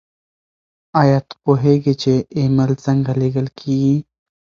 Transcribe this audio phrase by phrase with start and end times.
[1.01, 3.95] ایا ته پوهېږې چې ایمیل څنګه لیږل کیږي؟